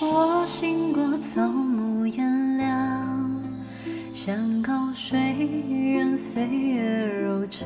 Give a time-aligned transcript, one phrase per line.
[0.00, 1.87] 我醒过草木，
[4.20, 5.16] 山高水
[5.68, 7.64] 远，岁月柔长。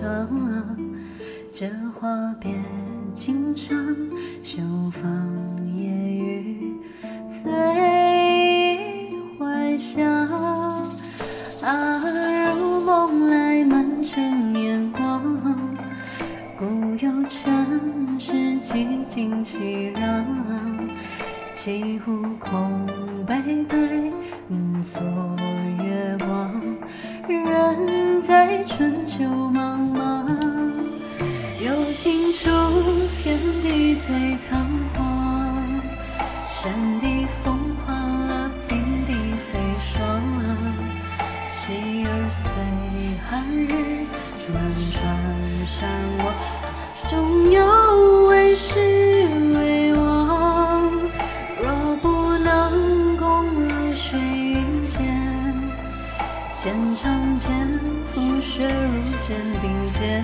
[1.50, 2.06] 这花
[2.38, 2.52] 别
[3.10, 3.74] 经上，
[4.42, 4.60] 秋
[4.90, 5.02] 芳
[5.72, 6.78] 夜雨
[7.26, 7.50] 醉
[9.38, 10.04] 怀乡。
[11.62, 12.02] 啊，
[12.54, 15.22] 如梦来满城烟光，
[16.58, 20.22] 故有尘世几经熙攘。
[21.54, 22.86] 西湖空
[23.26, 24.12] 背对，
[24.82, 25.41] 昨月光。
[27.62, 30.26] 人在春秋茫茫，
[31.64, 32.50] 有情处，
[33.14, 35.00] 天地最苍黄。
[36.50, 40.20] 山地风化了，冰地飞霜。
[41.50, 42.50] 希儿随
[43.28, 44.06] 寒日，
[44.52, 44.60] 满
[44.90, 45.00] 船
[45.64, 45.88] 山
[46.18, 46.34] 我，
[47.08, 49.01] 终有为师
[58.54, 60.22] 雪如肩并肩，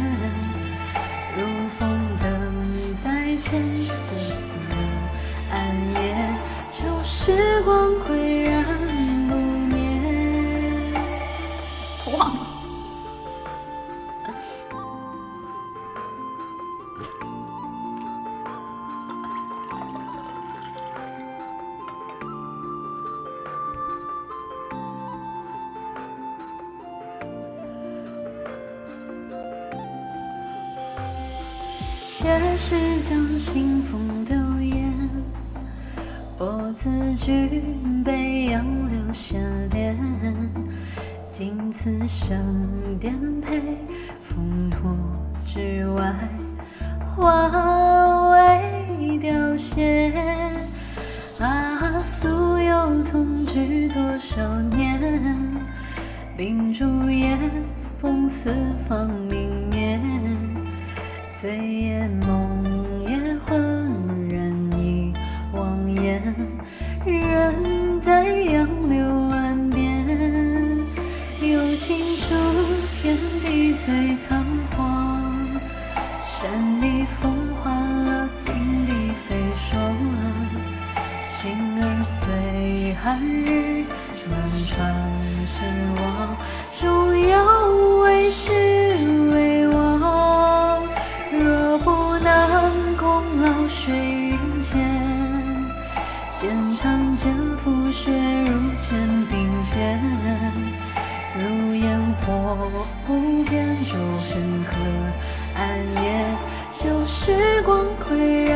[1.35, 1.47] 如
[1.79, 1.89] 风
[2.21, 3.63] 灯在前，
[4.05, 4.77] 这个
[5.51, 5.57] 暗
[5.95, 5.99] 夜，
[6.67, 8.67] 旧时光岿然
[9.31, 9.35] 不
[9.75, 9.75] 灭。
[12.13, 12.31] 哇！
[32.25, 34.93] 也是将清风流言，
[36.37, 37.63] 我自举
[38.05, 39.39] 北洋留下
[39.71, 39.97] 恋，
[41.29, 42.69] 今此生
[42.99, 43.63] 颠沛，
[44.21, 44.91] 风火
[45.45, 46.13] 之外，
[47.15, 50.13] 化为凋谢。
[51.39, 55.01] 啊，素有从知多少年，
[56.37, 57.39] 秉烛夜
[58.01, 58.53] 风四
[58.89, 59.88] 方明灭。
[61.41, 63.17] 醉也梦也
[63.47, 63.49] 浑
[64.29, 65.15] 然一
[65.53, 66.21] 望眼，
[67.07, 70.05] 人在杨柳岸边，
[71.41, 72.35] 有情处，
[73.01, 73.17] 天
[73.47, 74.45] 地最苍
[74.77, 75.23] 黄。
[76.27, 76.51] 山
[76.81, 77.33] 里风
[77.63, 78.93] 化了，冰地
[79.29, 79.81] 飞霜。
[81.29, 83.85] 心儿随寒日，
[84.29, 84.93] 满船
[85.47, 85.63] 时
[86.01, 86.37] 望，
[86.81, 88.51] 终有为师
[96.41, 98.13] 剑长剑覆雪
[98.47, 98.97] 如肩
[99.29, 100.01] 并肩，
[101.35, 102.57] 如烟火
[103.09, 104.71] 无边，逐深河
[105.57, 105.61] 暗
[106.01, 106.07] 夜，
[106.75, 108.48] 旧时光归人。